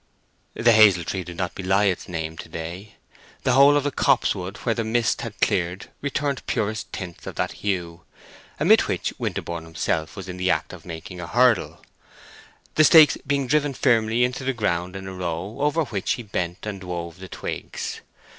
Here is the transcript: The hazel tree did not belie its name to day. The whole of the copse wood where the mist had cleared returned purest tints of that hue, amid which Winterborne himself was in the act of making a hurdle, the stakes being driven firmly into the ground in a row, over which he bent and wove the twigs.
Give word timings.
The 0.55 0.71
hazel 0.71 1.03
tree 1.03 1.23
did 1.23 1.37
not 1.37 1.53
belie 1.53 1.85
its 1.85 2.07
name 2.07 2.35
to 2.37 2.49
day. 2.49 2.95
The 3.43 3.51
whole 3.53 3.77
of 3.77 3.83
the 3.83 3.91
copse 3.91 4.33
wood 4.33 4.57
where 4.65 4.73
the 4.73 4.83
mist 4.83 5.21
had 5.21 5.39
cleared 5.41 5.91
returned 6.01 6.43
purest 6.47 6.91
tints 6.91 7.27
of 7.27 7.35
that 7.35 7.51
hue, 7.61 8.01
amid 8.59 8.81
which 8.87 9.13
Winterborne 9.19 9.63
himself 9.63 10.15
was 10.15 10.27
in 10.27 10.37
the 10.37 10.49
act 10.49 10.73
of 10.73 10.87
making 10.87 11.19
a 11.21 11.27
hurdle, 11.27 11.83
the 12.73 12.83
stakes 12.83 13.15
being 13.27 13.45
driven 13.45 13.75
firmly 13.75 14.23
into 14.23 14.43
the 14.43 14.53
ground 14.53 14.95
in 14.95 15.05
a 15.07 15.13
row, 15.13 15.57
over 15.59 15.83
which 15.83 16.13
he 16.13 16.23
bent 16.23 16.65
and 16.65 16.83
wove 16.83 17.19
the 17.19 17.29
twigs. 17.29 18.01